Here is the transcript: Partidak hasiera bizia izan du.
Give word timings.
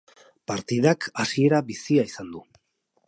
Partidak 0.51 1.05
hasiera 1.23 1.61
bizia 1.69 2.07
izan 2.13 2.33
du. 2.37 2.43